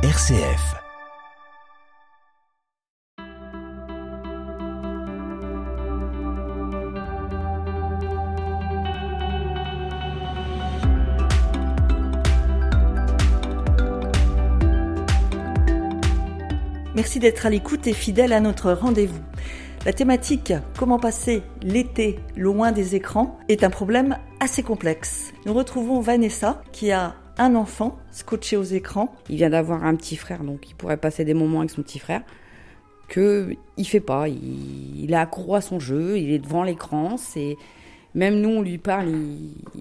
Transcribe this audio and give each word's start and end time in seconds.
RCF. 0.00 0.76
Merci 16.94 17.18
d'être 17.18 17.44
à 17.44 17.50
l'écoute 17.50 17.88
et 17.88 17.92
fidèle 17.92 18.32
à 18.32 18.38
notre 18.38 18.70
rendez-vous. 18.70 19.18
La 19.84 19.92
thématique 19.92 20.52
Comment 20.78 21.00
passer 21.00 21.42
l'été 21.60 22.20
loin 22.36 22.70
des 22.70 22.94
écrans 22.94 23.36
est 23.48 23.64
un 23.64 23.70
problème 23.70 24.16
assez 24.38 24.62
complexe. 24.62 25.32
Nous 25.44 25.54
retrouvons 25.54 26.00
Vanessa 26.00 26.62
qui 26.70 26.92
a 26.92 27.16
un 27.38 27.54
enfant 27.54 27.98
scotché 28.10 28.56
aux 28.56 28.64
écrans. 28.64 29.14
Il 29.28 29.36
vient 29.36 29.50
d'avoir 29.50 29.84
un 29.84 29.94
petit 29.96 30.16
frère, 30.16 30.44
donc 30.44 30.68
il 30.70 30.74
pourrait 30.74 30.96
passer 30.96 31.24
des 31.24 31.34
moments 31.34 31.60
avec 31.60 31.70
son 31.70 31.82
petit 31.82 31.98
frère. 31.98 32.22
Que 33.08 33.56
il 33.76 33.86
fait 33.86 34.00
pas, 34.00 34.28
il, 34.28 35.04
il 35.04 35.12
est 35.12 35.16
accro 35.16 35.54
à 35.54 35.60
son 35.60 35.80
jeu, 35.80 36.18
il 36.18 36.30
est 36.30 36.38
devant 36.38 36.62
l'écran. 36.62 37.16
C'est 37.16 37.56
même 38.14 38.40
nous 38.40 38.50
on 38.50 38.62
lui 38.62 38.78
parle, 38.78 39.08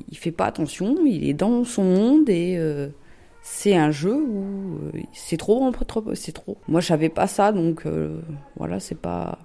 il, 0.10 0.18
fait 0.18 0.32
pas 0.32 0.46
attention, 0.46 1.06
il 1.06 1.28
est 1.28 1.34
dans 1.34 1.64
son 1.64 1.84
monde 1.84 2.30
et 2.30 2.56
euh, 2.58 2.90
c'est 3.42 3.76
un 3.76 3.92
jeu 3.92 4.16
où 4.16 4.80
euh, 4.94 5.00
c'est 5.14 5.38
trop, 5.38 5.72
trop, 5.72 6.16
c'est 6.16 6.34
trop. 6.34 6.58
Moi 6.68 6.82
je 6.82 6.88
savais 6.88 7.10
pas 7.10 7.28
ça, 7.28 7.52
donc 7.52 7.86
euh, 7.86 8.20
voilà, 8.58 8.80
c'est 8.80 9.00
pas. 9.00 9.40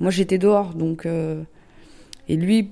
Moi 0.00 0.10
j'étais 0.10 0.38
dehors, 0.38 0.74
donc 0.74 1.06
et 1.06 2.36
lui 2.36 2.70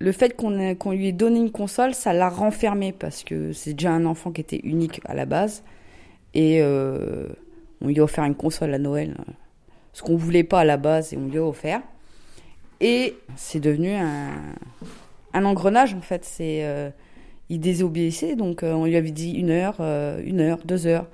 le 0.00 0.12
fait 0.12 0.36
qu'on 0.36 0.50
lui 0.92 1.08
ait 1.08 1.12
donné 1.12 1.40
une 1.40 1.50
console, 1.50 1.94
ça 1.94 2.12
l'a 2.12 2.28
renfermé 2.28 2.92
parce 2.92 3.24
que 3.24 3.52
c'est 3.52 3.72
déjà 3.72 3.92
un 3.92 4.04
enfant 4.04 4.30
qui 4.30 4.40
était 4.40 4.60
unique 4.62 5.00
à 5.04 5.14
la 5.14 5.26
base. 5.26 5.64
Et 6.34 6.60
euh, 6.62 7.26
on 7.80 7.88
lui 7.88 7.98
a 7.98 8.04
offert 8.04 8.24
une 8.24 8.36
console 8.36 8.74
à 8.74 8.78
Noël, 8.78 9.16
euh, 9.18 9.32
ce 9.92 10.02
qu'on 10.02 10.16
voulait 10.16 10.44
pas 10.44 10.60
à 10.60 10.64
la 10.64 10.76
base, 10.76 11.12
et 11.12 11.16
on 11.16 11.26
lui 11.26 11.38
a 11.38 11.44
offert. 11.44 11.80
Et 12.80 13.16
c'est 13.34 13.58
devenu 13.58 13.92
un, 13.92 15.44
engrenage 15.44 15.94
en 15.94 16.00
fait. 16.00 16.24
C'est 16.24 16.64
euh, 16.64 16.90
il 17.48 17.58
désobéissait, 17.58 18.36
donc 18.36 18.60
on 18.62 18.84
lui 18.84 18.94
avait 18.94 19.10
dit 19.10 19.32
une 19.32 19.50
heure, 19.50 19.80
une 20.22 20.40
heure, 20.40 20.58
deux 20.64 20.86
heures, 20.86 21.06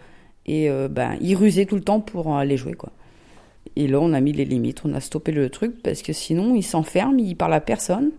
et 0.47 0.69
ben 0.91 1.17
il 1.21 1.37
rusait 1.37 1.65
tout 1.65 1.77
le 1.77 1.81
temps 1.81 2.01
pour 2.01 2.35
aller 2.35 2.57
jouer 2.57 2.73
quoi. 2.73 2.91
Et 3.77 3.87
là 3.87 4.01
on 4.01 4.13
a 4.13 4.21
mis 4.21 4.33
les 4.33 4.45
limites, 4.45 4.83
on 4.85 4.93
a 4.95 5.01
stoppé 5.01 5.31
le 5.31 5.49
truc 5.49 5.81
parce 5.81 6.03
que 6.03 6.13
sinon 6.13 6.57
il 6.57 6.65
s'enferme, 6.65 7.21
il 7.21 7.37
parle 7.37 7.55
à 7.55 7.61
personne. 7.61 8.11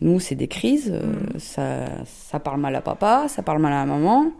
Nous, 0.00 0.18
c'est 0.20 0.34
des 0.34 0.48
crises. 0.48 0.90
euh, 0.94 1.12
ça, 1.38 1.86
ça 2.06 2.40
parle 2.40 2.60
mal 2.60 2.74
à 2.74 2.80
papa, 2.80 3.26
ça 3.28 3.42
parle 3.42 3.60
mal 3.60 3.72
à 3.72 3.80
la 3.80 3.86
maman. 3.86 4.32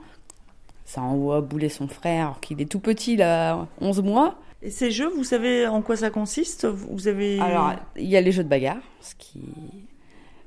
Ça 0.85 1.03
envoie 1.03 1.41
bouler 1.41 1.69
son 1.69 1.87
frère 1.87 2.27
alors 2.27 2.41
qu'il 2.41 2.61
est 2.61 2.67
tout 2.67 2.81
petit, 2.81 3.15
il 3.15 3.23
a 3.23 3.67
11 3.81 4.03
mois. 4.03 4.37
Et 4.63 4.71
ces 4.71 4.91
jeux, 4.91 5.09
vous 5.09 5.25
savez 5.25 5.67
en 5.67 5.83
quoi 5.83 5.97
ça 5.97 6.11
consiste? 6.11 6.67
Vous 6.67 7.09
avez 7.09 7.39
Alors, 7.41 7.75
il 7.97 8.07
y 8.09 8.17
a 8.17 8.21
les 8.21 8.33
jeux 8.33 8.43
de 8.45 8.49
bagarre, 8.49 8.81
ce 9.01 9.15
qui... 9.17 9.41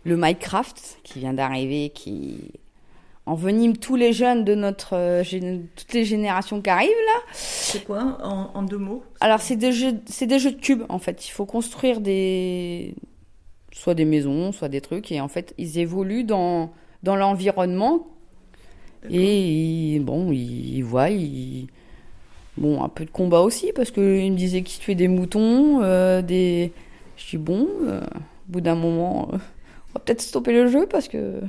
le 0.04 0.18
Minecraft 0.18 1.00
qui 1.04 1.20
vient 1.20 1.34
d'arriver, 1.34 1.90
qui 1.90 2.52
envenime 3.26 3.78
tous 3.78 3.96
les 3.96 4.12
jeunes 4.12 4.44
de 4.44 4.54
notre 4.54 4.96
euh, 4.98 5.24
toutes 5.78 5.94
les 5.94 6.04
générations 6.04 6.62
qui 6.62 6.70
arrivent 6.70 6.90
là. 6.90 7.22
c'est 7.32 7.86
quoi 7.86 8.18
en, 8.22 8.52
en 8.54 8.64
deux 8.64 8.78
mots? 8.78 9.02
Alors 9.22 9.40
c'est 9.40 9.56
des 9.56 9.72
jeux, 9.72 9.94
c'est 10.06 10.28
des 10.28 10.40
jeux 10.40 10.52
de 10.52 10.60
cubes 10.60 10.84
en 10.90 11.00
fait. 11.00 11.26
Il 11.26 11.32
faut 11.32 11.46
construire 11.46 12.02
des, 12.02 12.96
soit 13.74 13.96
des 13.96 14.06
maisons, 14.06 14.52
soit 14.52 14.70
des 14.70 14.82
trucs, 14.82 15.12
et 15.12 15.22
en 15.22 15.28
fait 15.28 15.54
ils 15.58 15.80
évoluent 15.80 16.24
dans 16.26 16.72
dans 17.04 17.16
l'environnement. 17.18 18.08
Et 19.10 19.96
ils- 19.96 20.00
bon, 20.00 20.32
ils, 20.32 20.78
ils 20.78 20.84
voient, 20.84 21.10
ils- 21.10 21.68
bon 22.58 22.84
un 22.84 22.90
peu 22.90 23.06
de 23.06 23.12
combat 23.12 23.42
aussi 23.42 23.72
parce 23.74 23.92
que 23.92 24.20
il 24.20 24.32
me 24.34 24.38
disait 24.38 24.64
qu'il 24.64 24.82
tuait 24.82 24.96
des 24.96 25.08
moutons, 25.10 25.82
euh, 25.84 26.22
des. 26.22 26.74
Je 27.18 27.32
dis 27.32 27.38
bon, 27.38 27.68
euh, 27.88 28.02
au 28.02 28.54
bout 28.54 28.62
d'un 28.62 28.76
moment, 28.76 29.30
euh, 29.34 29.38
on 29.38 29.94
va 29.96 30.02
peut-être 30.06 30.22
stopper 30.22 30.54
le 30.54 30.68
jeu 30.70 30.88
parce 30.88 31.08
que 31.10 31.42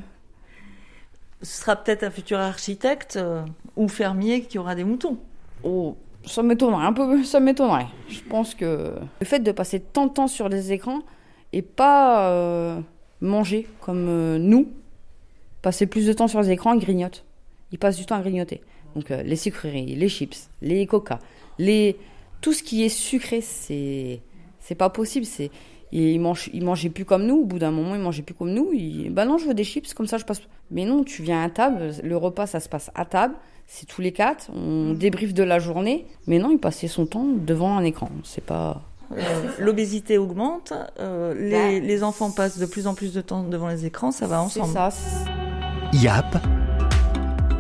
Ce 1.43 1.61
sera 1.61 1.77
peut-être 1.77 2.03
un 2.05 2.11
futur 2.11 2.39
architecte 2.39 3.19
ou 3.77 3.89
fermier 3.89 4.43
qui 4.45 4.59
aura 4.59 4.75
des 4.75 4.85
moutons. 4.85 5.19
Oh, 5.63 5.97
ça 6.27 6.43
m'étonnerait 6.43 6.87
un 6.87 6.93
peu, 6.93 7.23
ça 7.25 7.41
m'étonnerait. 7.41 7.87
Je 8.09 8.21
pense 8.29 8.55
que 8.55 8.93
le 9.21 9.27
fait 9.27 9.41
de 9.41 9.53
passer 9.53 9.81
tant 9.81 10.07
de 10.07 10.13
temps 10.13 10.29
sur 10.29 10.49
les 10.49 10.73
écrans 10.73 11.03
et 11.55 11.63
pas 11.63 12.31
euh, 12.31 12.81
manger 13.21 13.67
comme 13.81 14.07
euh, 14.09 14.39
nous, 14.39 14.73
passer 15.63 15.87
plus 15.87 16.05
de 16.07 16.13
temps 16.13 16.27
sur 16.27 16.41
les 16.43 16.51
écrans, 16.51 16.73
ils 16.73 16.81
grignotent. 16.81 17.25
Ils 17.71 17.79
passent 17.79 17.97
du 17.97 18.07
temps 18.07 18.17
à 18.17 18.21
grignoter. 18.21 18.61
Donc 18.97 19.11
euh, 19.11 19.23
les 19.23 19.37
sucreries, 19.37 19.95
les 19.95 20.09
chips, 20.09 20.51
les 20.63 20.85
coca, 20.87 21.21
les 21.59 21.97
tout 22.41 22.53
ce 22.53 22.63
qui 22.63 22.85
est 22.85 22.89
sucré, 22.89 23.41
c'est 23.41 24.21
c'est 24.59 24.75
pas 24.75 24.91
possible. 24.91 25.25
C'est 25.25 25.51
ils 25.93 26.19
mangent, 26.19 26.51
ils 26.53 26.65
mangeaient 26.65 26.91
plus 26.91 27.05
comme 27.05 27.25
nous. 27.25 27.37
Au 27.37 27.45
bout 27.45 27.61
d'un 27.61 27.71
moment, 27.71 27.95
ils 27.95 28.01
mangeaient 28.01 28.23
plus 28.23 28.35
comme 28.35 28.53
nous. 28.53 28.73
Ils, 28.73 29.11
bah 29.11 29.25
non, 29.25 29.39
je 29.39 29.47
veux 29.47 29.55
des 29.55 29.63
chips, 29.63 29.95
comme 29.95 30.09
ça 30.09 30.19
je 30.19 30.25
passe. 30.25 30.43
Mais 30.73 30.85
non, 30.85 31.05
tu 31.05 31.23
viens 31.23 31.43
à 31.43 31.49
table. 31.51 31.93
Le 32.03 32.17
repas, 32.17 32.47
ça 32.47 32.59
se 32.59 32.69
passe 32.69 32.91
à 32.97 33.05
table. 33.05 33.35
C'est 33.69 33.87
tous 33.87 34.01
les 34.01 34.11
quatre. 34.11 34.51
On 34.53 34.93
débriefe 34.93 35.35
de 35.35 35.45
la 35.45 35.61
journée. 35.61 36.07
Mais 36.27 36.41
non, 36.41 36.51
il 36.51 36.59
passait 36.59 36.89
son 36.89 37.07
temps 37.07 37.27
devant 37.27 37.77
un 37.77 37.85
écran. 37.85 38.11
C'est 38.25 38.45
pas. 38.45 38.83
Euh, 39.17 39.49
L'obésité 39.59 40.19
augmente, 40.19 40.73
euh, 40.99 41.35
les, 41.35 41.81
Bah, 41.81 41.87
les 41.87 42.03
enfants 42.03 42.31
passent 42.31 42.59
de 42.59 42.67
plus 42.67 42.87
en 42.87 42.95
plus 42.95 43.13
de 43.13 43.21
temps 43.21 43.43
devant 43.45 43.69
les 43.69 43.87
écrans, 43.87 44.11
ça 44.11 44.27
va 44.27 44.45
C'est 44.51 44.61
ensemble. 44.61 44.93
ça. 44.93 44.99
YAP, 45.93 46.37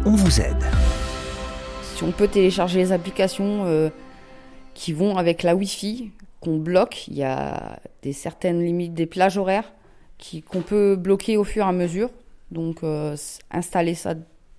on 0.04 0.10
vous 0.10 0.41
aide. 0.41 0.62
Si 1.94 2.03
on 2.03 2.10
peut 2.12 2.26
télécharger 2.28 2.78
les 2.81 2.93
applications 2.93 3.64
euh, 3.66 3.88
qui 4.75 4.93
vont 4.93 5.16
avec 5.16 5.43
la 5.44 5.54
Wi-Fi, 5.54 6.10
qu'on 6.41 6.56
bloque, 6.59 7.06
il 7.09 7.14
y 7.14 7.22
a 7.22 7.78
des 8.03 8.12
certaines 8.12 8.60
limites, 8.62 8.94
des 8.94 9.06
plages 9.06 9.38
horaires 9.38 9.72
qui 10.19 10.43
qu'on 10.43 10.60
peut 10.60 10.97
bloquer 10.97 11.37
au 11.37 11.44
fur 11.44 11.64
et 11.64 11.69
à 11.69 11.72
mesure. 11.72 12.10
Donc 12.50 12.82
euh, 12.82 13.16
installer 13.50 13.94
ça 13.94 14.14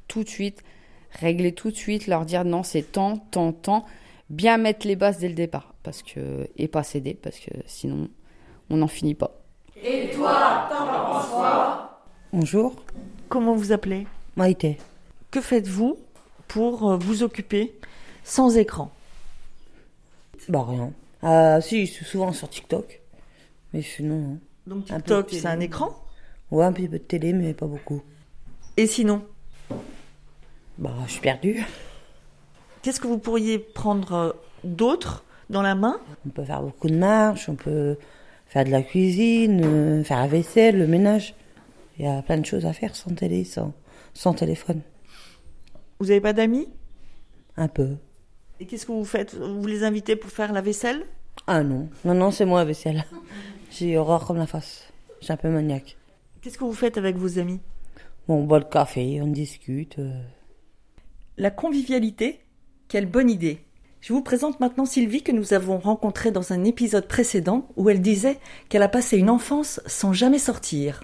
tout 0.07 0.23
de 0.23 0.29
suite, 0.29 0.63
régler 1.19 1.51
tout 1.51 1.71
de 1.71 1.75
suite, 1.75 2.07
leur 2.07 2.25
dire 2.25 2.45
non 2.45 2.63
c'est 2.63 2.81
temps, 2.83 3.17
temps, 3.17 3.51
temps, 3.51 3.85
bien 4.29 4.57
mettre 4.57 4.87
les 4.87 4.95
bases 4.95 5.19
dès 5.19 5.27
le 5.29 5.35
départ 5.35 5.73
parce 5.83 6.01
que 6.03 6.47
et 6.57 6.67
pas 6.67 6.83
céder 6.83 7.13
parce 7.13 7.37
que 7.39 7.51
sinon 7.65 8.09
on 8.69 8.77
n'en 8.77 8.87
finit 8.87 9.15
pas. 9.15 9.31
Bonjour, 12.33 12.75
Comment 13.29 13.55
vous 13.55 13.71
appelez? 13.71 14.05
Maïté. 14.35 14.77
Que 15.31 15.41
faites-vous 15.41 15.97
pour 16.47 16.89
euh, 16.91 16.97
vous 16.97 17.23
occuper 17.23 17.73
sans 18.23 18.57
écran? 18.57 18.91
Bah 20.49 20.65
rien. 20.67 20.91
Ah 21.23 21.59
si, 21.61 21.85
je 21.85 21.91
suis 21.91 22.05
souvent 22.05 22.31
sur 22.33 22.49
TikTok. 22.49 23.01
Mais 23.73 23.81
sinon, 23.81 24.17
non. 24.19 24.39
Donc 24.67 24.91
Un 24.91 24.95
peu 24.99 25.01
TikTok, 25.01 25.25
de 25.25 25.29
télé. 25.29 25.41
c'est 25.41 25.47
un 25.47 25.59
écran? 25.59 25.95
Ouais, 26.51 26.65
un 26.65 26.71
petit 26.73 26.87
peu 26.87 26.99
de 26.99 27.03
télé, 27.03 27.33
mais 27.33 27.53
pas 27.53 27.65
beaucoup. 27.67 28.01
Et 28.77 28.85
sinon, 28.87 29.23
Bah, 30.77 30.93
je 31.07 31.11
suis 31.13 31.21
perdue. 31.21 31.65
Qu'est-ce 32.85 32.99
que 32.99 33.07
vous 33.07 33.17
pourriez 33.17 33.57
prendre 33.57 34.13
euh, 34.13 34.31
d'autre 34.63 35.23
dans 35.49 35.63
la 35.63 35.73
main? 35.73 35.99
On 36.27 36.29
peut 36.29 36.43
faire 36.43 36.61
beaucoup 36.61 36.87
de 36.87 36.95
marches, 36.95 37.49
on 37.49 37.55
peut 37.55 37.97
faire 38.45 38.63
de 38.63 38.69
la 38.69 38.83
cuisine, 38.83 39.61
euh, 39.65 40.03
faire 40.03 40.19
la 40.19 40.27
vaisselle, 40.27 40.77
le 40.77 40.85
ménage. 40.85 41.33
Il 41.97 42.05
y 42.05 42.07
a 42.07 42.21
plein 42.21 42.37
de 42.37 42.45
choses 42.45 42.63
à 42.67 42.73
faire 42.73 42.95
sans 42.95 43.15
télé, 43.15 43.43
sans, 43.43 43.73
sans 44.13 44.33
téléphone. 44.35 44.81
Vous 45.99 46.05
n'avez 46.05 46.21
pas 46.21 46.33
d'amis? 46.33 46.69
Un 47.57 47.67
peu. 47.67 47.95
Et 48.59 48.67
qu'est-ce 48.67 48.85
que 48.85 48.91
vous 48.91 49.03
faites? 49.03 49.33
Vous 49.33 49.65
les 49.65 49.83
invitez 49.83 50.15
pour 50.15 50.29
faire 50.29 50.53
la 50.53 50.61
vaisselle? 50.61 51.07
Ah 51.47 51.63
non, 51.63 51.89
non, 52.03 52.13
non, 52.13 52.29
c'est 52.29 52.45
moi 52.45 52.59
la 52.59 52.65
vaisselle. 52.65 53.03
J'ai 53.71 53.97
horreur 53.97 54.27
comme 54.27 54.37
la 54.37 54.45
face. 54.45 54.93
J'ai 55.21 55.33
un 55.33 55.37
peu 55.37 55.49
maniaque. 55.49 55.97
Qu'est-ce 56.41 56.59
que 56.59 56.63
vous 56.63 56.73
faites 56.73 56.99
avec 56.99 57.15
vos 57.17 57.39
amis? 57.39 57.61
Bon, 58.27 58.41
on 58.41 58.43
boit 58.43 58.59
le 58.59 58.65
café, 58.65 59.19
on 59.23 59.27
discute. 59.27 59.97
euh. 59.97 60.21
La 61.37 61.49
convivialité, 61.49 62.44
quelle 62.87 63.05
bonne 63.05 63.29
idée. 63.29 63.59
Je 64.01 64.13
vous 64.13 64.21
présente 64.21 64.59
maintenant 64.59 64.85
Sylvie 64.85 65.23
que 65.23 65.31
nous 65.31 65.53
avons 65.53 65.77
rencontrée 65.79 66.31
dans 66.31 66.53
un 66.53 66.63
épisode 66.63 67.07
précédent 67.07 67.67
où 67.75 67.89
elle 67.89 68.01
disait 68.01 68.37
qu'elle 68.69 68.83
a 68.83 68.87
passé 68.87 69.17
une 69.17 69.29
enfance 69.31 69.81
sans 69.87 70.13
jamais 70.13 70.37
sortir. 70.39 71.03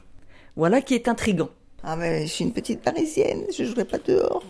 Voilà 0.56 0.82
qui 0.82 0.94
est 0.94 1.08
intrigant. 1.08 1.50
Ah 1.84 1.96
mais 1.96 2.28
je 2.28 2.32
suis 2.32 2.44
une 2.46 2.54
petite 2.54 2.82
parisienne, 2.82 3.44
je 3.58 3.64
jouerai 3.64 3.86
pas 3.86 3.98
dehors. 3.98 4.44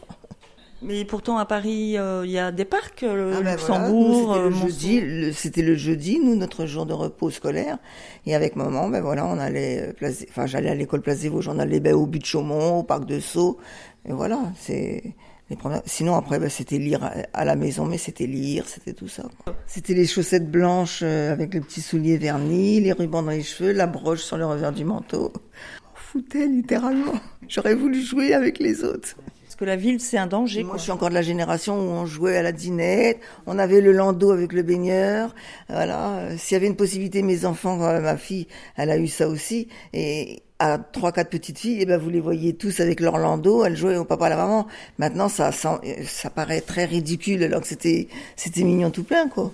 Mais 0.82 1.06
pourtant 1.06 1.38
à 1.38 1.46
Paris, 1.46 1.96
euh, 1.98 2.24
il 2.26 2.32
y 2.32 2.40
a 2.40 2.52
des 2.52 2.66
parcs, 2.66 3.04
le 3.04 3.34
Ah 3.36 3.42
ben 3.42 3.52
Luxembourg, 3.52 4.26
voilà, 4.26 4.42
euh, 4.46 4.50
nous, 4.50 4.50
c'était 4.50 4.50
le 4.50 4.50
Monceau. 4.50 4.68
jeudi, 4.68 5.00
le- 5.02 5.32
c'était 5.32 5.62
le 5.62 5.76
jeudi, 5.76 6.20
nous 6.20 6.36
notre 6.36 6.66
jour 6.66 6.88
de 6.88 6.94
repos 6.94 7.30
scolaire, 7.30 7.78
et 8.26 8.34
avec 8.36 8.56
maman, 8.56 8.90
ben 8.90 9.00
voilà, 9.00 9.28
on 9.28 9.38
allait, 9.38 9.90
euh, 9.90 9.94
place, 9.94 10.26
enfin 10.30 10.48
j'allais 10.48 10.70
à 10.72 10.76
l'école 10.76 11.02
Place 11.02 11.20
des 11.20 11.30
Vosges, 11.30 11.48
on 11.50 11.60
allait 11.60 11.80
ben, 11.80 11.94
au 11.94 12.08
but 12.08 12.20
de 12.20 12.26
Chaumont, 12.26 12.80
au 12.80 12.84
parc 12.84 13.06
de 13.06 13.20
Sceaux, 13.20 13.60
et 14.10 14.12
voilà, 14.12 14.40
c'est 14.60 15.14
Sinon 15.86 16.16
après, 16.16 16.40
ben, 16.40 16.50
c'était 16.50 16.78
lire 16.78 17.10
à, 17.34 17.46
la 17.46 17.56
maison, 17.56 17.86
mais 17.86 17.98
c'était 17.98 18.28
lire, 18.28 18.66
c'était 18.68 18.94
tout 18.94 19.08
ça. 19.08 19.24
C'était 19.68 19.94
les 19.94 20.06
chaussettes 20.06 20.50
blanches 20.50 21.02
euh, 21.04 21.32
avec 21.32 21.54
les 21.54 21.62
petits 21.62 21.82
souliers 21.82 22.18
vernis, 22.18 22.80
les 22.80 22.92
rubans 22.92 23.24
dans 23.24 23.32
les 23.32 23.44
cheveux, 23.44 23.72
la 23.72 23.88
broche 23.88 24.22
sur 24.22 24.38
le 24.38 24.46
revers 24.46 24.72
du 24.72 24.86
manteau. 24.86 25.32
On 25.84 25.98
foutait 25.98 26.48
littéralement. 26.48 27.14
J'aurais 27.48 27.76
voulu 27.76 28.02
jouer 28.02 28.34
avec 28.34 28.60
les 28.60 28.84
autres. 28.84 29.16
Que 29.62 29.66
la 29.66 29.76
ville, 29.76 30.00
c'est 30.00 30.18
un 30.18 30.26
danger. 30.26 30.64
Moi, 30.64 30.72
quoi. 30.72 30.78
je 30.80 30.84
suis 30.84 30.92
encore 30.92 31.10
de 31.10 31.14
la 31.14 31.22
génération 31.22 31.80
où 31.80 31.92
on 31.92 32.08
jouait 32.08 32.36
à 32.36 32.42
la 32.42 32.52
dinette, 32.52 33.20
on 33.46 33.60
avait 33.60 33.80
le 33.80 33.92
landau 33.92 34.32
avec 34.32 34.54
le 34.54 34.64
baigneur. 34.64 35.36
Voilà. 35.70 36.18
Euh, 36.18 36.36
S'il 36.36 36.56
y 36.56 36.58
avait 36.58 36.66
une 36.66 36.76
possibilité, 36.76 37.22
mes 37.22 37.46
enfants, 37.46 37.84
euh, 37.84 38.02
ma 38.02 38.18
fille, 38.18 38.48
elle 38.76 38.90
a 38.90 38.98
eu 38.98 39.08
ça 39.08 39.28
aussi. 39.28 39.68
Et 39.94 40.42
à 40.58 40.80
trois, 40.80 41.12
quatre 41.12 41.30
petites 41.30 41.60
filles, 41.60 41.78
eh 41.80 41.86
ben, 41.86 42.00
vous 42.00 42.10
les 42.10 42.20
voyez 42.20 42.56
tous 42.56 42.80
avec 42.80 43.00
leur 43.02 43.20
landau, 43.20 43.64
elles 43.64 43.78
jouaient 43.78 43.98
au 43.98 44.06
papa 44.06 44.26
et 44.26 44.28
à 44.28 44.30
la 44.32 44.38
maman. 44.38 44.66
Maintenant, 44.98 45.30
ça, 45.30 45.52
ça, 45.52 45.80
ça 46.06 46.32
paraît 46.32 46.62
très 46.62 46.86
ridicule, 46.86 47.44
alors 47.44 47.62
que 47.62 47.68
c'était, 47.68 48.08
c'était 48.36 48.64
mignon 48.64 48.90
tout 48.90 49.04
plein, 49.04 49.28
quoi. 49.28 49.52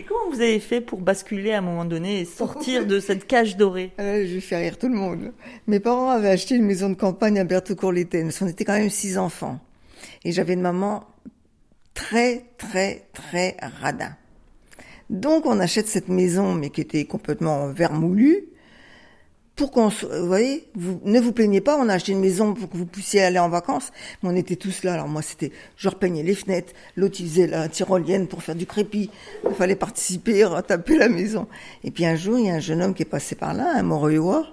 Et 0.00 0.02
comment 0.02 0.30
vous 0.30 0.40
avez 0.40 0.60
fait 0.60 0.80
pour 0.80 0.98
basculer 0.98 1.52
à 1.52 1.58
un 1.58 1.60
moment 1.60 1.84
donné 1.84 2.20
et 2.20 2.24
sortir 2.24 2.86
de 2.86 3.00
cette 3.00 3.26
cage 3.26 3.58
dorée? 3.58 3.92
Euh, 4.00 4.24
je 4.26 4.32
vais 4.32 4.40
faire 4.40 4.60
rire 4.60 4.78
tout 4.78 4.88
le 4.88 4.94
monde. 4.94 5.34
Mes 5.66 5.78
parents 5.78 6.08
avaient 6.08 6.30
acheté 6.30 6.54
une 6.54 6.64
maison 6.64 6.88
de 6.88 6.94
campagne 6.94 7.38
à 7.38 7.44
Berthoud-Courlétaine. 7.44 8.30
On 8.40 8.46
était 8.46 8.64
quand 8.64 8.78
même 8.78 8.88
six 8.88 9.18
enfants. 9.18 9.60
Et 10.24 10.32
j'avais 10.32 10.54
une 10.54 10.62
maman 10.62 11.04
très, 11.92 12.46
très, 12.56 13.08
très 13.12 13.58
radin. 13.82 14.16
Donc 15.10 15.44
on 15.44 15.60
achète 15.60 15.86
cette 15.86 16.08
maison, 16.08 16.54
mais 16.54 16.70
qui 16.70 16.80
était 16.80 17.04
complètement 17.04 17.68
vermoulue, 17.68 18.44
pour 19.60 19.72
qu'on 19.72 19.88
vous 19.88 20.26
voyez, 20.26 20.70
vous, 20.74 21.02
ne 21.04 21.20
vous 21.20 21.32
plaignez 21.32 21.60
pas, 21.60 21.76
on 21.76 21.90
a 21.90 21.92
acheté 21.92 22.12
une 22.12 22.20
maison 22.20 22.54
pour 22.54 22.70
que 22.70 22.78
vous 22.78 22.86
puissiez 22.86 23.20
aller 23.20 23.38
en 23.38 23.50
vacances, 23.50 23.92
mais 24.22 24.30
on 24.30 24.34
était 24.34 24.56
tous 24.56 24.84
là. 24.84 24.94
Alors 24.94 25.06
moi, 25.06 25.20
c'était, 25.20 25.52
je 25.76 25.86
repeignais 25.90 26.22
les 26.22 26.34
fenêtres, 26.34 26.72
l'autre, 26.96 27.20
la 27.46 27.68
tyrolienne 27.68 28.26
pour 28.26 28.42
faire 28.42 28.54
du 28.54 28.64
crépi. 28.64 29.10
Il 29.46 29.54
fallait 29.54 29.76
participer, 29.76 30.48
taper 30.66 30.96
la 30.96 31.10
maison. 31.10 31.46
Et 31.84 31.90
puis 31.90 32.06
un 32.06 32.16
jour, 32.16 32.38
il 32.38 32.46
y 32.46 32.48
a 32.48 32.54
un 32.54 32.58
jeune 32.58 32.80
homme 32.80 32.94
qui 32.94 33.02
est 33.02 33.04
passé 33.04 33.34
par 33.34 33.52
là, 33.52 33.70
un 33.76 33.82
Montréois. 33.82 34.46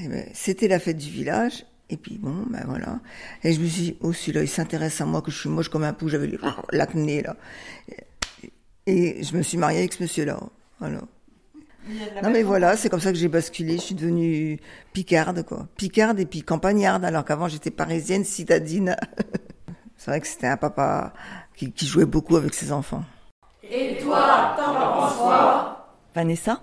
Eh 0.00 0.06
ben, 0.06 0.24
C'était 0.34 0.68
la 0.68 0.78
fête 0.78 0.98
du 0.98 1.10
village. 1.10 1.66
Et 1.90 1.96
puis 1.96 2.16
bon, 2.16 2.44
ben 2.48 2.62
voilà. 2.68 3.00
Et 3.42 3.52
je 3.52 3.60
me 3.60 3.66
suis 3.66 3.82
dit, 3.82 3.96
oh 4.02 4.12
celui-là, 4.12 4.42
il 4.42 4.48
s'intéresse 4.48 5.00
à 5.00 5.04
moi, 5.04 5.20
que 5.20 5.32
je 5.32 5.36
suis 5.40 5.48
moche 5.48 5.68
comme 5.68 5.82
un 5.82 5.92
pou, 5.92 6.08
j'avais 6.08 6.30
l'acné 6.70 7.22
là. 7.22 7.34
Et 8.86 9.20
je 9.20 9.36
me 9.36 9.42
suis 9.42 9.58
mariée 9.58 9.80
avec 9.80 9.94
ce 9.94 10.02
monsieur-là. 10.04 10.38
Voilà. 10.78 11.00
Non 12.22 12.30
mais 12.30 12.42
voilà, 12.42 12.76
c'est 12.76 12.88
comme 12.88 13.00
ça 13.00 13.12
que 13.12 13.18
j'ai 13.18 13.28
basculé. 13.28 13.74
Je 13.76 13.82
suis 13.82 13.94
devenue 13.94 14.58
picarde, 14.92 15.42
quoi. 15.44 15.66
Picarde 15.76 16.18
et 16.20 16.26
puis 16.26 16.42
campagnarde, 16.42 17.04
alors 17.04 17.24
qu'avant 17.24 17.48
j'étais 17.48 17.70
parisienne, 17.70 18.24
citadine. 18.24 18.96
c'est 19.96 20.10
vrai 20.10 20.20
que 20.20 20.26
c'était 20.26 20.46
un 20.48 20.56
papa 20.56 21.12
qui, 21.56 21.72
qui 21.72 21.86
jouait 21.86 22.04
beaucoup 22.04 22.36
avec 22.36 22.54
ses 22.54 22.72
enfants. 22.72 23.04
Vanessa? 26.14 26.62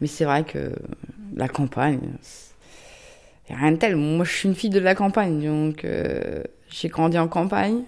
Mais 0.00 0.06
c'est 0.06 0.24
vrai 0.24 0.44
que 0.44 0.72
la 1.36 1.48
campagne, 1.48 2.00
il 3.48 3.52
n'y 3.52 3.56
a 3.56 3.62
rien 3.62 3.72
de 3.72 3.76
tel. 3.76 3.96
Moi, 3.96 4.24
je 4.24 4.32
suis 4.32 4.48
une 4.48 4.54
fille 4.54 4.70
de 4.70 4.80
la 4.80 4.94
campagne, 4.94 5.44
donc 5.44 5.84
euh, 5.84 6.42
j'ai 6.68 6.88
grandi 6.88 7.18
en 7.18 7.28
campagne. 7.28 7.82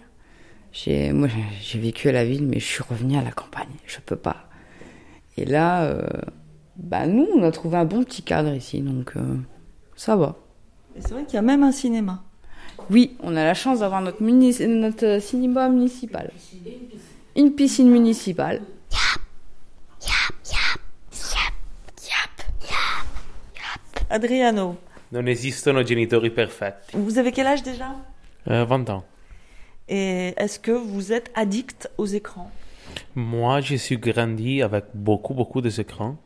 J'ai, 0.72 1.12
moi, 1.12 1.28
j'ai- 1.28 1.44
j'ai 1.60 1.78
vécu 1.78 2.08
à 2.08 2.12
la 2.12 2.24
ville, 2.24 2.46
mais 2.46 2.58
je 2.60 2.64
suis 2.66 2.82
revenue 2.82 3.16
à 3.16 3.22
la 3.22 3.30
campagne. 3.30 3.68
Je 3.86 3.98
peux 4.04 4.16
pas. 4.16 4.48
Et 5.36 5.44
là, 5.44 5.84
euh, 5.84 6.06
bah 6.76 7.06
nous, 7.06 7.26
on 7.34 7.42
a 7.42 7.50
trouvé 7.50 7.76
un 7.76 7.84
bon 7.84 8.02
petit 8.04 8.22
cadre 8.22 8.54
ici, 8.54 8.80
donc 8.80 9.12
euh, 9.16 9.36
ça 9.96 10.16
va. 10.16 10.36
Et 10.96 11.00
c'est 11.00 11.12
vrai 11.12 11.24
qu'il 11.24 11.34
y 11.34 11.38
a 11.38 11.42
même 11.42 11.62
un 11.62 11.72
cinéma. 11.72 12.22
Oui, 12.90 13.16
on 13.20 13.36
a 13.36 13.44
la 13.44 13.54
chance 13.54 13.80
d'avoir 13.80 14.00
notre, 14.02 14.22
muni- 14.22 14.56
notre 14.66 15.20
cinéma 15.20 15.68
municipal. 15.68 16.30
Une 17.36 17.52
piscine 17.52 17.88
municipale. 17.90 18.60
Adriano, 24.08 24.78
Non 25.08 25.28
esistono 25.28 25.82
genitori 25.82 26.30
perfetti. 26.30 26.96
vous 26.96 27.18
avez 27.18 27.30
quel 27.32 27.46
âge 27.46 27.62
déjà? 27.62 27.94
Euh, 28.48 28.64
20 28.64 28.88
ans. 28.90 29.04
Et 29.88 30.34
est-ce 30.36 30.58
que 30.58 30.72
vous 30.72 31.12
êtes 31.12 31.30
addict 31.34 31.90
aux 31.98 32.06
écrans? 32.06 32.50
Moi, 33.14 33.60
je 33.60 33.76
suis 33.76 33.98
grandi 33.98 34.62
avec 34.62 34.84
beaucoup, 34.94 35.34
beaucoup 35.34 35.60
d'écrans. 35.60 36.16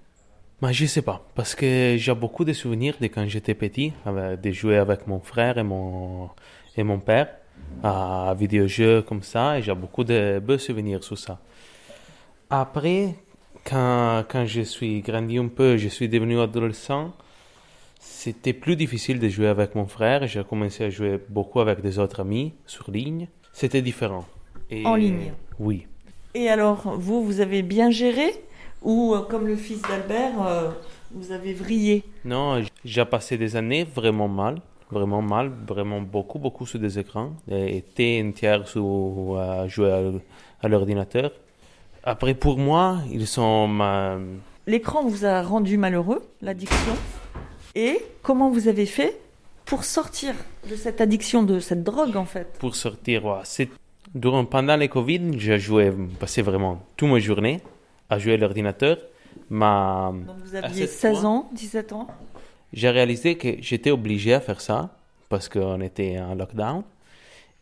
Mais 0.60 0.72
je 0.72 0.86
sais 0.86 1.02
pas, 1.02 1.24
parce 1.34 1.54
que 1.54 1.94
j'ai 1.98 2.14
beaucoup 2.14 2.44
de 2.44 2.52
souvenirs 2.52 2.94
de 3.00 3.06
quand 3.06 3.26
j'étais 3.28 3.54
petit, 3.54 3.92
de 4.06 4.50
jouer 4.50 4.76
avec 4.76 5.06
mon 5.06 5.20
frère 5.20 5.56
et 5.58 5.62
mon, 5.62 6.30
et 6.76 6.82
mon 6.82 6.98
père 6.98 7.28
à 7.82 8.34
vidéojeux 8.38 9.02
comme 9.02 9.22
ça, 9.22 9.58
et 9.58 9.62
j'ai 9.62 9.74
beaucoup 9.74 10.02
de 10.04 10.40
beaux 10.44 10.58
souvenirs 10.58 11.04
sur 11.04 11.16
ça. 11.18 11.38
Après, 12.50 13.14
quand, 13.64 14.24
quand 14.28 14.46
je 14.46 14.62
suis 14.62 15.00
grandi 15.00 15.38
un 15.38 15.48
peu, 15.48 15.76
je 15.76 15.88
suis 15.88 16.08
devenu 16.08 16.40
adolescent, 16.40 17.12
c'était 18.00 18.52
plus 18.52 18.74
difficile 18.74 19.18
de 19.20 19.28
jouer 19.28 19.48
avec 19.48 19.74
mon 19.74 19.86
frère. 19.86 20.26
J'ai 20.26 20.42
commencé 20.42 20.84
à 20.84 20.90
jouer 20.90 21.20
beaucoup 21.28 21.60
avec 21.60 21.80
des 21.82 21.98
autres 21.98 22.20
amis 22.20 22.54
sur 22.66 22.90
ligne. 22.90 23.28
C'était 23.52 23.82
différent. 23.82 24.24
Et- 24.70 24.86
En 24.86 24.94
ligne 24.96 25.32
Oui. 25.58 25.86
Et 26.34 26.48
alors, 26.48 26.94
vous, 26.98 27.22
vous 27.24 27.40
avez 27.40 27.62
bien 27.62 27.90
géré 27.90 28.30
Ou, 28.82 29.14
euh, 29.14 29.20
comme 29.22 29.46
le 29.46 29.56
fils 29.56 29.82
d'Albert, 29.82 30.46
euh, 30.46 30.70
vous 31.10 31.32
avez 31.32 31.52
vrillé 31.52 32.04
Non, 32.24 32.62
j'ai 32.84 33.04
passé 33.04 33.36
des 33.36 33.56
années 33.56 33.84
vraiment 33.84 34.28
mal, 34.28 34.60
vraiment 34.90 35.22
mal, 35.22 35.50
vraiment 35.66 36.00
beaucoup, 36.00 36.38
beaucoup 36.38 36.66
sur 36.66 36.78
des 36.78 36.98
écrans, 36.98 37.32
été 37.50 38.22
entière 38.24 38.68
sur 38.68 39.38
à 39.38 39.66
jouer 39.66 40.20
à, 40.62 40.68
l'ordinateur. 40.68 41.32
Après, 42.04 42.34
pour 42.34 42.58
moi, 42.58 42.98
ils 43.10 43.26
sont 43.26 43.66
ma... 43.66 44.18
L'écran 44.66 45.04
vous 45.04 45.24
a 45.24 45.42
rendu 45.42 45.78
malheureux, 45.78 46.22
l'addiction. 46.42 46.94
Et 47.74 47.98
comment 48.22 48.50
vous 48.50 48.68
avez 48.68 48.86
fait 48.86 49.18
pour 49.64 49.84
sortir 49.84 50.34
de 50.70 50.76
cette 50.76 51.00
addiction, 51.00 51.42
de 51.42 51.58
cette 51.58 51.82
drogue 51.82 52.16
en 52.16 52.24
fait? 52.24 52.56
Pour 52.58 52.76
sortir. 52.76 53.24
ouais. 53.24 53.40
C'est 53.44 53.68
durant 54.14 54.44
pendant 54.44 54.76
le 54.76 54.86
Covid, 54.88 55.38
j'ai 55.38 55.58
joué, 55.58 55.92
passé 56.18 56.42
vraiment 56.42 56.80
toute 56.96 57.08
ma 57.08 57.18
journée 57.18 57.60
à 58.08 58.18
jouer 58.18 58.34
à 58.34 58.36
l'ordinateur. 58.36 58.98
Mais 59.50 60.10
Donc 60.26 60.36
vous 60.44 60.54
aviez 60.54 60.86
cette 60.86 61.14
16 61.14 61.20
fois, 61.20 61.28
ans, 61.28 61.48
17 61.52 61.92
ans? 61.92 62.06
J'ai 62.72 62.90
réalisé 62.90 63.36
que 63.36 63.56
j'étais 63.60 63.90
obligé 63.90 64.34
à 64.34 64.40
faire 64.40 64.60
ça 64.60 64.94
parce 65.28 65.48
qu'on 65.48 65.80
était 65.80 66.18
en 66.18 66.34
lockdown. 66.34 66.82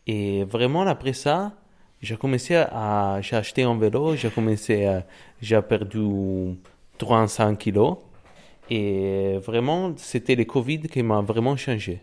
Et 0.05 0.43
vraiment, 0.43 0.81
après 0.81 1.13
ça, 1.13 1.53
j'ai 2.01 2.15
commencé 2.15 2.55
à. 2.55 3.19
J'ai 3.21 3.35
acheté 3.35 3.63
un 3.63 3.77
vélo, 3.77 4.15
j'ai 4.15 4.29
commencé 4.29 4.85
à. 4.85 5.05
J'ai 5.41 5.61
perdu 5.61 6.55
300 6.97 7.55
kilos. 7.55 7.97
Et 8.69 9.37
vraiment, 9.37 9.93
c'était 9.95 10.35
le 10.35 10.43
Covid 10.43 10.81
qui 10.81 11.01
m'a 11.03 11.21
vraiment 11.21 11.55
changé. 11.55 12.01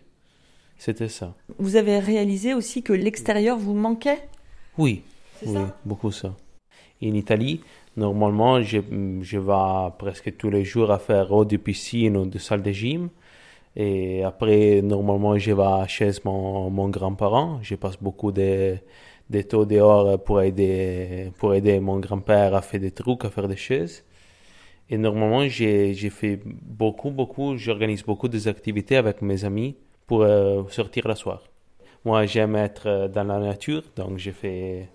C'était 0.77 1.09
ça. 1.09 1.33
Vous 1.57 1.75
avez 1.75 1.99
réalisé 1.99 2.53
aussi 2.53 2.81
que 2.83 2.91
l'extérieur 2.91 3.57
vous 3.57 3.75
manquait? 3.75 4.27
Oui, 4.77 5.03
oui, 5.45 5.53
ça? 5.53 5.77
beaucoup 5.85 6.11
ça. 6.11 6.35
En 7.03 7.13
Italie, 7.13 7.61
normalement, 7.97 8.61
je, 8.61 8.79
je 9.21 9.37
vais 9.37 9.91
presque 9.97 10.35
tous 10.37 10.49
les 10.49 10.63
jours 10.63 10.91
à 10.91 10.99
faire 10.99 11.31
ou 11.31 11.45
de 11.45 11.57
piscine 11.57 12.17
ou 12.17 12.25
de 12.25 12.37
salle 12.37 12.61
de 12.61 12.71
gym. 12.71 13.09
Et 13.75 14.23
après, 14.23 14.81
normalement, 14.81 15.37
je 15.37 15.51
vais 15.51 15.87
chez 15.87 16.11
mon, 16.23 16.69
mon 16.69 16.89
grand-parent. 16.89 17.59
Je 17.61 17.75
passe 17.75 17.97
beaucoup 18.01 18.31
de, 18.31 18.77
de 19.29 19.41
temps 19.41 19.65
dehors 19.65 20.23
pour 20.23 20.41
aider, 20.41 21.31
pour 21.37 21.53
aider 21.53 21.79
mon 21.79 21.99
grand-père 21.99 22.55
à 22.55 22.61
faire 22.61 22.79
des 22.79 22.91
trucs, 22.91 23.25
à 23.25 23.29
faire 23.29 23.47
des 23.47 23.57
choses. 23.57 24.03
Et 24.89 24.97
normalement, 24.97 25.47
j'ai 25.47 25.93
fait 26.09 26.39
beaucoup, 26.45 27.11
beaucoup, 27.11 27.57
j'organise 27.57 28.03
beaucoup 28.03 28.27
des 28.27 28.47
activités 28.47 28.97
avec 28.97 29.21
mes 29.21 29.43
amis 29.43 29.75
pour 30.05 30.21
euh, 30.21 30.63
sortir 30.69 31.07
le 31.07 31.15
soir. 31.15 31.41
Moi, 32.05 32.25
j'aime 32.27 32.55
être 32.55 32.87
euh, 32.87 33.07
dans 33.07 33.23
la 33.23 33.39
nature, 33.39 33.81
donc 33.95 34.19
j'ai 34.19 34.31
fait 34.31 34.89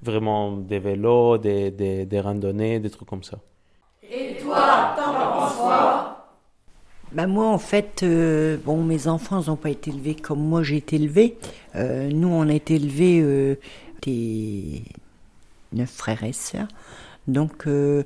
vraiment 0.00 0.52
des 0.56 0.78
vélos, 0.78 1.38
des, 1.38 1.70
des, 1.70 2.06
des 2.06 2.20
randonnées, 2.20 2.80
des 2.80 2.90
trucs 2.90 3.08
comme 3.08 3.22
ça. 3.22 3.38
Bah 7.12 7.26
moi, 7.26 7.48
en 7.48 7.58
fait, 7.58 8.02
euh, 8.02 8.56
bon, 8.64 8.82
mes 8.82 9.06
enfants 9.06 9.42
n'ont 9.46 9.56
pas 9.56 9.68
été 9.68 9.90
élevés 9.90 10.14
comme 10.14 10.40
moi 10.40 10.62
j'ai 10.62 10.78
été 10.78 10.96
élevée. 10.96 11.36
Euh, 11.74 12.08
nous, 12.10 12.28
on 12.28 12.48
a 12.48 12.54
été 12.54 12.76
élevés 12.76 13.20
euh, 13.20 13.58
des 14.00 14.82
neuf 15.74 15.90
frères 15.90 16.24
et 16.24 16.32
sœurs. 16.32 16.68
Donc, 17.28 17.66
euh, 17.66 18.04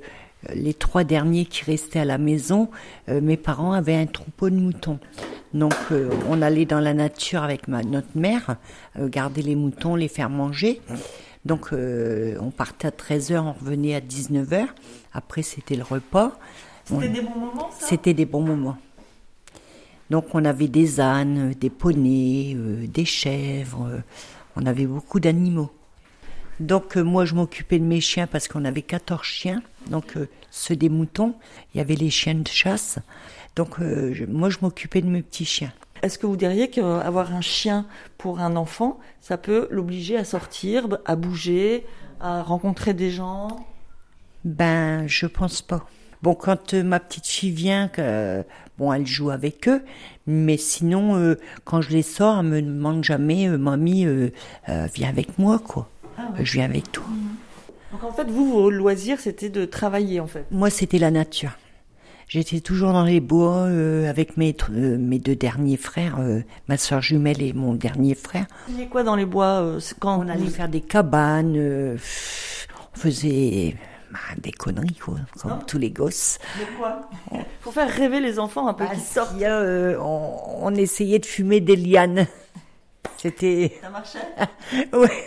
les 0.54 0.74
trois 0.74 1.04
derniers 1.04 1.44
qui 1.44 1.64
restaient 1.64 2.00
à 2.00 2.04
la 2.04 2.18
maison, 2.18 2.68
euh, 3.08 3.20
mes 3.20 3.36
parents 3.36 3.72
avaient 3.72 3.94
un 3.94 4.06
troupeau 4.06 4.50
de 4.50 4.56
moutons. 4.56 4.98
Donc, 5.54 5.74
euh, 5.92 6.10
on 6.28 6.42
allait 6.42 6.66
dans 6.66 6.80
la 6.80 6.92
nature 6.92 7.42
avec 7.44 7.68
ma, 7.68 7.82
notre 7.82 8.16
mère, 8.16 8.56
euh, 8.98 9.08
garder 9.08 9.42
les 9.42 9.54
moutons, 9.54 9.94
les 9.94 10.08
faire 10.08 10.30
manger. 10.30 10.80
Donc, 11.46 11.68
euh, 11.72 12.36
on 12.40 12.50
partait 12.50 12.88
à 12.88 12.90
13h, 12.90 13.38
on 13.40 13.52
revenait 13.52 13.94
à 13.94 14.00
19h. 14.00 14.66
Après, 15.12 15.42
c'était 15.42 15.76
le 15.76 15.84
repas. 15.84 16.32
On- 16.90 17.00
C'était 17.00 17.08
des 17.14 17.20
bons 17.22 17.38
moments 17.38 17.70
c'était 17.78 18.14
des 18.14 18.26
bons 18.26 18.42
moments. 18.42 18.76
Donc 20.10 20.26
on 20.34 20.44
avait 20.44 20.68
des 20.68 21.00
ânes, 21.00 21.52
des 21.54 21.70
poneys, 21.70 22.54
euh, 22.56 22.86
des 22.86 23.04
chèvres, 23.04 23.86
euh, 23.90 23.98
on 24.54 24.64
avait 24.66 24.86
beaucoup 24.86 25.18
d'animaux. 25.18 25.70
Donc 26.60 26.96
euh, 26.96 27.02
moi 27.02 27.24
je 27.24 27.34
m'occupais 27.34 27.80
de 27.80 27.84
mes 27.84 28.00
chiens 28.00 28.28
parce 28.28 28.46
qu'on 28.46 28.64
avait 28.64 28.82
14 28.82 29.24
chiens, 29.24 29.62
donc 29.90 30.14
ceux 30.50 30.76
des 30.76 30.88
moutons, 30.88 31.34
il 31.74 31.78
y 31.78 31.80
avait 31.80 31.96
les 31.96 32.10
chiens 32.10 32.36
de 32.36 32.46
chasse. 32.46 33.00
Donc 33.56 33.80
je- 33.80 34.24
moi 34.26 34.48
je 34.48 34.58
m'occupais 34.62 35.00
de 35.00 35.08
mes 35.08 35.22
petits 35.22 35.44
chiens. 35.44 35.72
Est-ce 36.02 36.18
que 36.18 36.26
vous 36.26 36.36
diriez 36.36 36.68
qu'avoir 36.68 37.34
un 37.34 37.40
chien 37.40 37.86
pour 38.18 38.40
un 38.40 38.56
enfant, 38.56 38.98
ça 39.20 39.38
peut 39.38 39.68
l'obliger 39.70 40.16
à 40.16 40.24
sortir, 40.24 40.88
à 41.04 41.16
bouger, 41.16 41.86
à 42.20 42.42
rencontrer 42.42 42.94
des 42.94 43.10
gens? 43.10 43.48
Ben, 44.44 45.06
je 45.06 45.26
pense 45.26 45.62
pas. 45.62 45.86
Bon, 46.22 46.34
quand 46.34 46.74
euh, 46.74 46.82
ma 46.82 46.98
petite 47.00 47.26
fille 47.26 47.50
vient, 47.50 47.90
bon, 48.78 48.92
elle 48.92 49.06
joue 49.06 49.30
avec 49.30 49.68
eux, 49.68 49.82
mais 50.26 50.56
sinon, 50.56 51.16
euh, 51.16 51.38
quand 51.64 51.80
je 51.80 51.90
les 51.90 52.02
sors, 52.02 52.40
elle 52.40 52.46
me 52.46 52.62
demande 52.62 53.04
jamais, 53.04 53.48
euh, 53.48 53.58
mamie, 53.58 54.06
viens 54.66 55.08
avec 55.08 55.38
moi, 55.38 55.58
quoi. 55.58 55.88
Je 56.40 56.52
viens 56.54 56.64
avec 56.64 56.90
toi. 56.92 57.04
Donc 57.92 58.02
en 58.02 58.12
fait, 58.12 58.28
vous, 58.28 58.50
vos 58.50 58.70
loisirs, 58.70 59.20
c'était 59.20 59.50
de 59.50 59.64
travailler 59.64 60.18
en 60.20 60.26
fait. 60.26 60.46
Moi, 60.50 60.70
c'était 60.70 60.98
la 60.98 61.10
nature. 61.10 61.52
J'étais 62.28 62.60
toujours 62.60 62.92
dans 62.92 63.04
les 63.04 63.20
bois 63.20 63.66
euh, 63.66 64.10
avec 64.10 64.36
mes, 64.36 64.54
euh, 64.70 64.98
mes 64.98 65.20
deux 65.20 65.36
derniers 65.36 65.76
frères, 65.76 66.16
euh, 66.18 66.40
ma 66.68 66.76
soeur 66.76 67.00
jumelle 67.00 67.40
et 67.40 67.52
mon 67.52 67.74
dernier 67.74 68.16
frère. 68.16 68.46
Vous 68.68 68.84
quoi 68.86 69.04
dans 69.04 69.14
les 69.14 69.26
bois 69.26 69.76
quand 70.00 70.18
On 70.18 70.28
allait 70.28 70.42
vous- 70.42 70.50
faire 70.50 70.68
des 70.68 70.80
cabanes, 70.80 71.56
on 71.56 72.98
faisait 72.98 73.76
bah, 74.10 74.18
des 74.38 74.50
conneries, 74.50 74.96
quoi, 74.96 75.18
comme 75.40 75.52
Non. 75.52 75.58
tous 75.68 75.78
les 75.78 75.90
gosses. 75.90 76.38
Mais 76.58 76.66
quoi 76.76 77.08
Faut 77.60 77.70
faire 77.70 77.88
rêver 77.88 78.18
les 78.20 78.40
enfants 78.40 78.66
un 78.66 78.74
peu 78.74 78.84
Bah, 78.86 78.94
qui 78.94 79.00
sortent. 79.00 79.32
il 79.36 79.42
y 79.42 79.44
a, 79.44 79.60
on, 80.00 80.64
on 80.66 80.74
essayait 80.74 81.20
de 81.20 81.26
fumer 81.26 81.60
des 81.60 81.76
lianes. 81.76 82.26
C'était. 83.18 83.78
Ça 83.82 83.88
marchait 83.90 84.18
Ouais, 84.92 85.24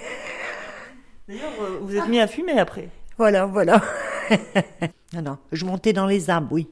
D'ailleurs, 1.29 1.51
vous 1.81 1.95
êtes 1.95 2.07
mis 2.09 2.19
à 2.19 2.27
fumer 2.27 2.59
après. 2.59 2.89
voilà, 3.17 3.45
voilà. 3.45 3.81
non, 5.13 5.21
non, 5.21 5.37
je 5.53 5.63
montais 5.65 5.93
dans 5.93 6.05
les 6.05 6.29
arbres, 6.29 6.49
oui. 6.51 6.67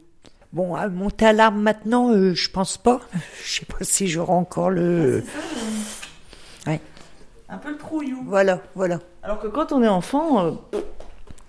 Bon, 0.54 0.76
à 0.76 0.88
monter 0.88 1.26
à 1.26 1.34
l'arbre 1.34 1.58
maintenant, 1.60 2.12
euh, 2.12 2.34
je 2.34 2.50
pense 2.50 2.78
pas. 2.78 3.02
Je 3.44 3.60
sais 3.60 3.66
pas 3.66 3.78
si 3.82 4.08
j'aurai 4.08 4.32
encore 4.34 4.70
le. 4.70 5.24
Ouais, 6.66 6.80
Un 7.50 7.58
peu 7.58 7.72
le 7.72 7.78
trouillou. 7.78 8.24
voilà, 8.26 8.62
voilà. 8.76 9.00
Alors 9.24 9.40
que 9.40 9.48
quand 9.48 9.72
on 9.74 9.84
est 9.84 9.88
enfant, 9.88 10.46
euh, 10.46 10.52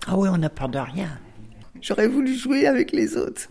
Ah 0.07 0.17
oui, 0.17 0.27
on 0.31 0.37
n'a 0.37 0.49
peur 0.49 0.69
de 0.69 0.77
rien. 0.79 1.07
J'aurais 1.81 2.07
voulu 2.07 2.35
jouer 2.35 2.67
avec 2.67 2.91
les 2.91 3.15
autres. 3.15 3.47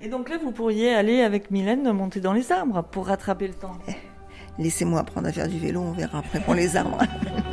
Et 0.00 0.08
donc 0.08 0.28
là, 0.28 0.36
vous 0.42 0.52
pourriez 0.52 0.94
aller 0.94 1.22
avec 1.22 1.50
Mylène 1.50 1.90
monter 1.92 2.20
dans 2.20 2.32
les 2.32 2.52
arbres 2.52 2.82
pour 2.84 3.06
rattraper 3.06 3.48
le 3.48 3.54
temps. 3.54 3.76
Laissez-moi 4.58 5.00
apprendre 5.00 5.26
à 5.28 5.32
faire 5.32 5.48
du 5.48 5.58
vélo, 5.58 5.80
on 5.80 5.92
verra 5.92 6.18
après 6.18 6.40
pour 6.40 6.54
les 6.54 6.76
arbres. 6.76 6.98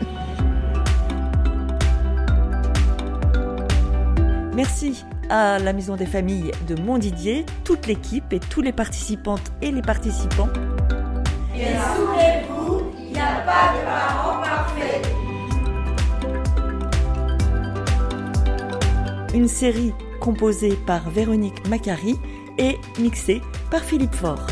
Merci 4.54 5.06
à 5.30 5.60
la 5.60 5.72
Maison 5.72 5.96
des 5.96 6.06
Familles 6.06 6.52
de 6.68 6.76
Montdidier, 6.76 7.46
toute 7.64 7.88
l'équipe 7.88 8.34
et 8.34 8.40
tous 8.40 8.62
les 8.62 8.74
participantes 8.74 9.52
et 9.62 9.72
les 9.72 9.82
participants. 9.82 10.50
Une 19.34 19.48
série 19.48 19.94
composée 20.20 20.78
par 20.86 21.10
Véronique 21.10 21.68
Macari 21.70 22.20
et 22.58 22.78
mixée 23.00 23.42
par 23.70 23.82
Philippe 23.82 24.14
Faure. 24.14 24.46